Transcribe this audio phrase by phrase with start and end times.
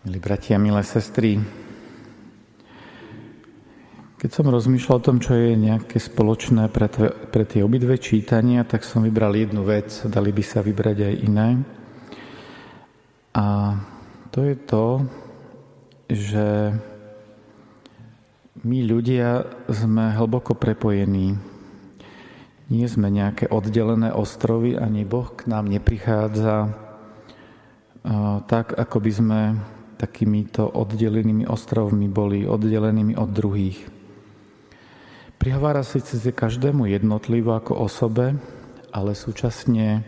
[0.00, 1.36] Milí bratia, milé sestry,
[4.16, 8.64] keď som rozmýšľal o tom, čo je nejaké spoločné pre, tve, pre tie obidve čítania,
[8.64, 11.48] tak som vybral jednu vec, dali by sa vybrať aj iné.
[13.36, 13.76] A
[14.32, 14.86] to je to,
[16.08, 16.72] že
[18.64, 21.36] my ľudia sme hlboko prepojení.
[22.72, 26.72] Nie sme nejaké oddelené ostrovy, ani Boh k nám neprichádza
[28.48, 29.40] tak, ako by sme
[30.00, 33.78] takýmito oddelenými ostrovmi boli oddelenými od druhých.
[35.36, 38.40] Prihovára si cez každému jednotlivo ako osobe,
[38.92, 40.04] ale súčasne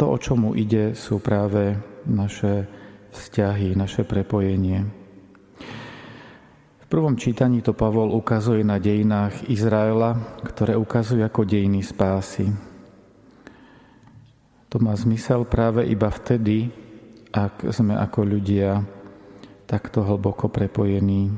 [0.00, 1.76] to, o čomu ide, sú práve
[2.08, 2.68] naše
[3.12, 4.84] vzťahy, naše prepojenie.
[6.84, 12.50] V prvom čítaní to Pavol ukazuje na dejinách Izraela, ktoré ukazujú ako dejiny spásy.
[14.68, 16.68] To má zmysel práve iba vtedy,
[17.34, 18.82] ak sme ako ľudia
[19.74, 21.34] takto hlboko prepojení.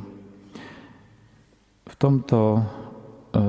[1.88, 2.62] V tomto e,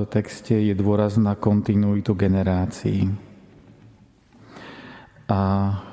[0.08, 3.12] texte je dôraz na kontinuitu generácií.
[5.28, 5.40] A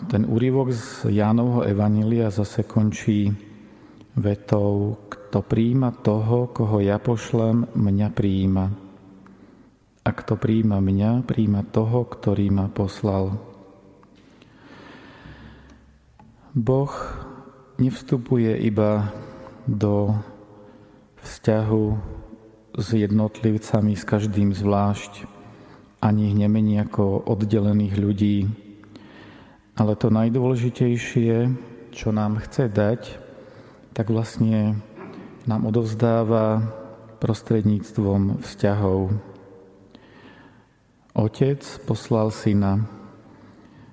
[0.06, 3.34] ten úrivok z Jánovho Evanília zase končí
[4.14, 8.70] vetou, kto príjima toho, koho ja pošlem, mňa príjima.
[10.06, 13.42] A kto príjima mňa, príjima toho, ktorý ma poslal.
[16.54, 16.94] Boh
[17.78, 19.10] nevstupuje iba
[19.66, 20.14] do
[21.24, 21.86] vzťahu
[22.78, 25.26] s jednotlivcami, s každým zvlášť,
[26.02, 28.38] ani ich nemení ako oddelených ľudí.
[29.74, 31.50] Ale to najdôležitejšie,
[31.90, 33.18] čo nám chce dať,
[33.94, 34.78] tak vlastne
[35.46, 36.62] nám odovzdáva
[37.18, 39.16] prostredníctvom vzťahov.
[41.14, 42.84] Otec poslal syna,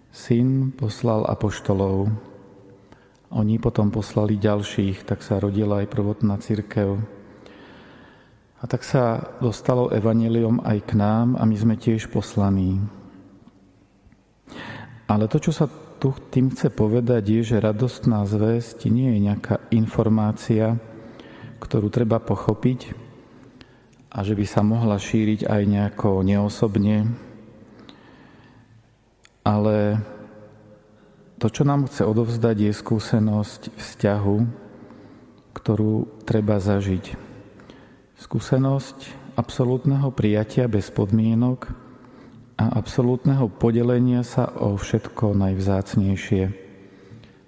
[0.09, 2.09] syn poslal apoštolov,
[3.31, 6.99] oni potom poslali ďalších, tak sa rodila aj prvotná církev.
[8.61, 12.77] A tak sa dostalo evanelium aj k nám a my sme tiež poslaní.
[15.08, 15.65] Ale to, čo sa
[15.97, 20.75] tu tým chce povedať, je, že radostná zväzť nie je nejaká informácia,
[21.64, 22.93] ktorú treba pochopiť
[24.11, 27.08] a že by sa mohla šíriť aj nejako neosobne,
[29.47, 30.02] ale
[31.41, 34.37] to, čo nám chce odovzdať, je skúsenosť vzťahu,
[35.57, 37.17] ktorú treba zažiť.
[38.21, 41.73] Skúsenosť absolútneho prijatia bez podmienok
[42.61, 46.53] a absolútneho podelenia sa o všetko najvzácnejšie.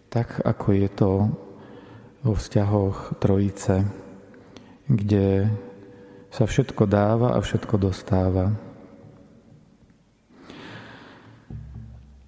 [0.09, 1.11] Tak, ako je to
[2.25, 3.85] vo vzťahoch Trojice,
[4.89, 5.53] kde
[6.33, 8.57] sa všetko dáva a všetko dostáva.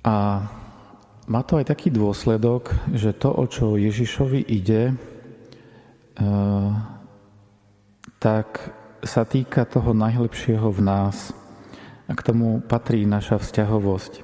[0.05, 0.45] A
[1.25, 6.71] má to aj taký dôsledok, že to, o čo Ježišovi ide, eh,
[8.21, 8.73] tak
[9.05, 11.33] sa týka toho najlepšieho v nás.
[12.05, 14.21] A k tomu patrí naša vzťahovosť.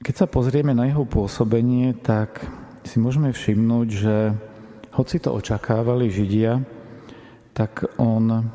[0.00, 2.40] Keď sa pozrieme na jeho pôsobenie, tak
[2.88, 4.16] si môžeme všimnúť, že
[4.96, 6.64] hoci to očakávali Židia,
[7.52, 8.48] tak on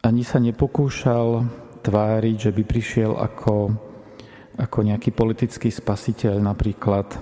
[0.00, 1.44] ani sa nepokúšal
[1.84, 3.74] tváriť, že by prišiel ako
[4.58, 7.18] ako nejaký politický spasiteľ napríklad, e,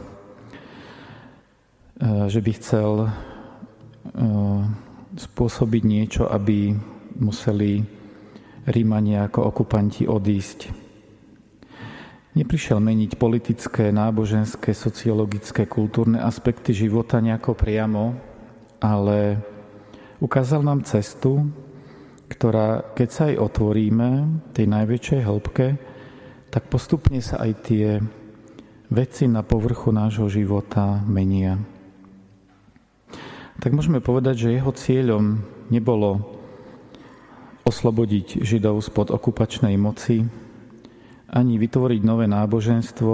[2.32, 3.08] že by chcel e,
[5.20, 6.72] spôsobiť niečo, aby
[7.20, 7.84] museli
[8.66, 10.72] Rímania ako okupanti odísť.
[12.36, 18.12] Neprišiel meniť politické, náboženské, sociologické, kultúrne aspekty života nejako priamo,
[18.76, 19.40] ale
[20.20, 21.48] ukázal nám cestu,
[22.28, 24.08] ktorá, keď sa aj otvoríme,
[24.52, 25.66] tej najväčšej hĺbke,
[26.56, 28.00] tak postupne sa aj tie
[28.88, 31.60] veci na povrchu nášho života menia.
[33.60, 36.24] Tak môžeme povedať, že jeho cieľom nebolo
[37.60, 40.24] oslobodiť Židov spod okupačnej moci,
[41.28, 43.12] ani vytvoriť nové náboženstvo,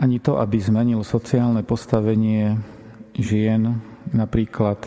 [0.00, 2.56] ani to, aby zmenil sociálne postavenie
[3.12, 3.76] žien
[4.08, 4.80] napríklad.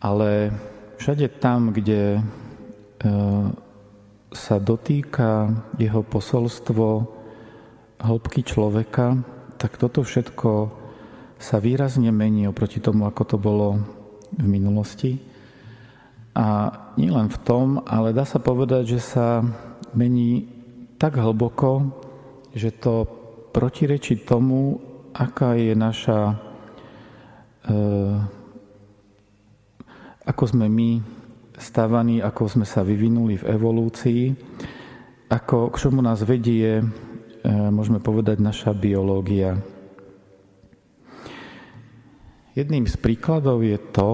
[0.00, 0.56] Ale
[0.96, 2.20] všade tam, kde e,
[4.30, 6.86] sa dotýka jeho posolstvo
[8.00, 9.20] hĺbky človeka,
[9.60, 10.70] tak toto všetko
[11.40, 13.68] sa výrazne mení oproti tomu, ako to bolo
[14.36, 15.18] v minulosti.
[16.36, 19.42] A nielen v tom, ale dá sa povedať, že sa
[19.92, 20.46] mení
[21.00, 21.90] tak hlboko,
[22.54, 23.08] že to
[23.50, 24.78] protirečí tomu,
[25.10, 26.38] aká je naša,
[27.66, 27.74] e,
[30.22, 31.19] ako sme my
[31.60, 34.22] stavaní, ako sme sa vyvinuli v evolúcii,
[35.30, 36.84] ako k čomu nás vedie, e,
[37.48, 39.60] môžeme povedať, naša biológia.
[42.58, 44.10] Jedným z príkladov je to,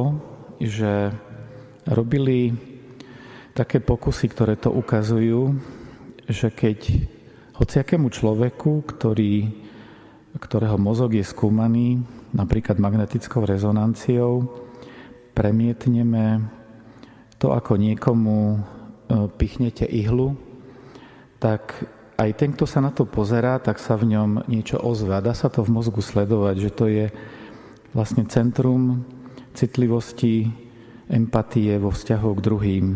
[0.60, 0.92] že
[1.88, 2.52] robili
[3.56, 5.56] také pokusy, ktoré to ukazujú,
[6.28, 7.08] že keď
[7.56, 9.48] hociakému človeku, ktorý,
[10.36, 12.04] ktorého mozog je skúmaný
[12.36, 14.44] napríklad magnetickou rezonanciou,
[15.32, 16.55] premietneme
[17.36, 18.58] to, ako niekomu e,
[19.36, 20.36] pichnete ihlu,
[21.36, 21.86] tak
[22.16, 25.20] aj ten, kto sa na to pozerá, tak sa v ňom niečo ozve.
[25.20, 27.06] dá sa to v mozgu sledovať, že to je
[27.92, 29.04] vlastne centrum
[29.52, 30.48] citlivosti,
[31.08, 32.86] empatie vo vzťahu k druhým.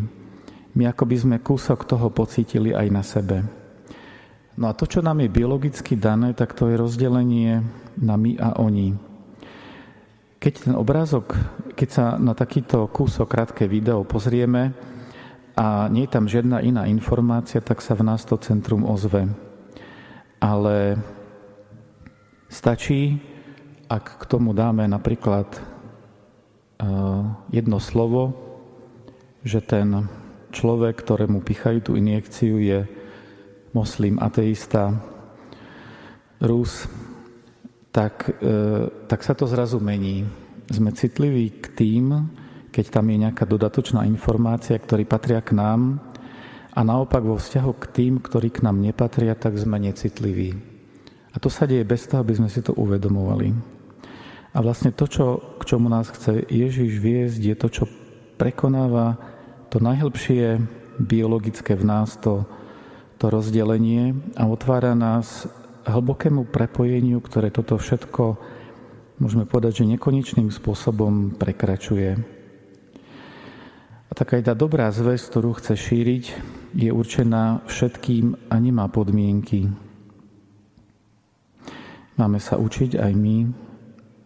[0.76, 3.42] My ako by sme kúsok toho pocítili aj na sebe.
[4.60, 7.64] No a to, čo nám je biologicky dané, tak to je rozdelenie
[7.96, 9.09] na my a oni.
[10.40, 11.36] Keď ten obrázok,
[11.76, 14.72] keď sa na takýto kúsok krátke video pozrieme
[15.52, 19.28] a nie je tam žiadna iná informácia, tak sa v nás to centrum ozve.
[20.40, 20.96] Ale
[22.48, 23.20] stačí,
[23.84, 27.22] ak k tomu dáme napríklad eh,
[27.52, 28.32] jedno slovo,
[29.44, 30.08] že ten
[30.56, 32.88] človek, ktorému pichajú tú injekciu, je
[33.76, 34.96] moslim, ateista,
[36.40, 36.88] Rus,
[37.90, 40.26] tak, eh, tak sa to zrazu mení.
[40.70, 42.30] Sme citliví k tým,
[42.70, 45.98] keď tam je nejaká dodatočná informácia, ktorí patria k nám
[46.70, 50.54] a naopak vo vzťahu k tým, ktorí k nám nepatria, tak sme necitliví.
[51.34, 53.50] A to sa deje bez toho, aby sme si to uvedomovali.
[54.54, 57.84] A vlastne to, čo, k čomu nás chce Ježiš viesť, je to, čo
[58.38, 59.18] prekonáva
[59.70, 60.58] to najhlbšie
[60.98, 62.42] biologické v nás, to,
[63.18, 65.46] to rozdelenie a otvára nás
[65.86, 68.36] hlbokému prepojeniu, ktoré toto všetko,
[69.20, 72.16] môžeme povedať, že nekonečným spôsobom prekračuje.
[74.10, 76.24] A taká tá dobrá zväz, ktorú chce šíriť,
[76.74, 79.70] je určená všetkým a nemá podmienky.
[82.18, 83.36] Máme sa učiť aj my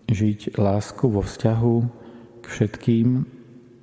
[0.08, 1.76] žiť lásku vo vzťahu
[2.40, 3.08] k všetkým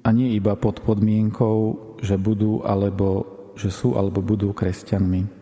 [0.06, 1.58] a nie iba pod podmienkou,
[2.02, 3.26] že budú alebo
[3.58, 5.41] že sú alebo budú kresťanmi.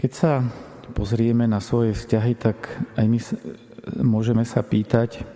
[0.00, 0.40] Keď sa
[0.96, 3.20] pozrieme na svoje vzťahy, tak aj my
[4.00, 5.28] môžeme sa pýtať,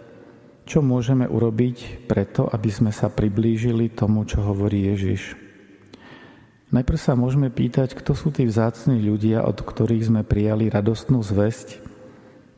[0.65, 5.37] čo môžeme urobiť preto, aby sme sa priblížili tomu, čo hovorí Ježiš.
[6.73, 11.85] Najprv sa môžeme pýtať, kto sú tí vzácni ľudia, od ktorých sme prijali radostnú zväzť,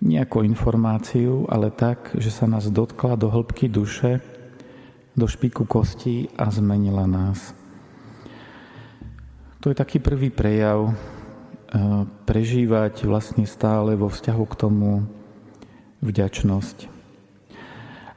[0.06, 4.22] nie ako informáciu, ale tak, že sa nás dotkla do hĺbky duše,
[5.18, 7.50] do špiku kostí a zmenila nás.
[9.58, 10.94] To je taký prvý prejav,
[12.24, 14.90] prežívať vlastne stále vo vzťahu k tomu
[16.02, 16.86] vďačnosť.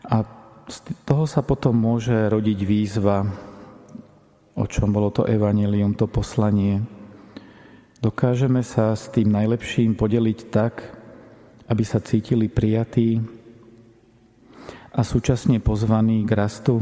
[0.09, 0.25] A
[0.69, 3.25] z toho sa potom môže rodiť výzva,
[4.53, 6.85] o čom bolo to evanelium, to poslanie.
[7.99, 10.95] Dokážeme sa s tým najlepším podeliť tak,
[11.69, 13.21] aby sa cítili prijatí
[14.93, 16.81] a súčasne pozvaní k rastu.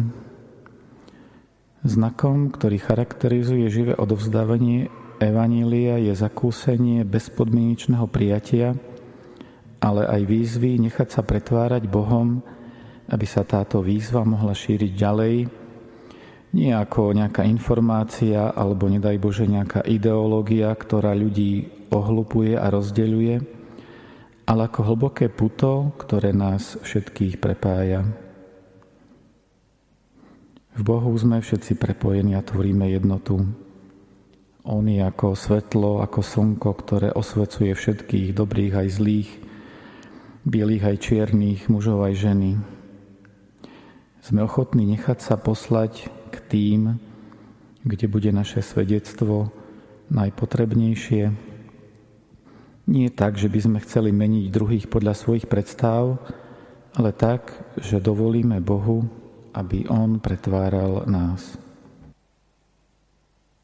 [1.88, 8.78] Znakom, ktorý charakterizuje živé odovzdávanie Evanília je zakúsenie bezpodmienečného prijatia,
[9.82, 12.46] ale aj výzvy nechať sa pretvárať Bohom,
[13.10, 15.36] aby sa táto výzva mohla šíriť ďalej,
[16.54, 23.36] nie ako nejaká informácia alebo nedaj Bože nejaká ideológia, ktorá ľudí ohlupuje a rozdeľuje,
[24.46, 28.06] ale ako hlboké puto, ktoré nás všetkých prepája.
[30.78, 33.67] V Bohu sme všetci prepojení a tvoríme jednotu.
[34.68, 39.32] On je ako svetlo, ako slnko, ktoré osvecuje všetkých dobrých aj zlých,
[40.44, 42.60] bielých aj čiernych, mužov aj ženy.
[44.20, 47.00] Sme ochotní nechať sa poslať k tým,
[47.88, 49.56] kde bude naše svedectvo
[50.12, 51.32] najpotrebnejšie,
[52.88, 56.24] nie tak, že by sme chceli meniť druhých podľa svojich predstav,
[56.96, 57.52] ale tak,
[57.84, 59.04] že dovolíme Bohu,
[59.52, 61.67] aby On pretváral nás.